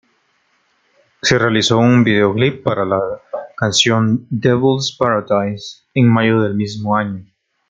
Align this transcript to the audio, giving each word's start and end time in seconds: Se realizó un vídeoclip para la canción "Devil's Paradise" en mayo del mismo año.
Se 1.21 1.37
realizó 1.37 1.77
un 1.77 2.03
vídeoclip 2.03 2.63
para 2.63 2.85
la 2.85 2.99
canción 3.55 4.25
"Devil's 4.31 4.97
Paradise" 4.97 5.83
en 5.93 6.07
mayo 6.11 6.41
del 6.41 6.55
mismo 6.55 6.97
año. 6.97 7.23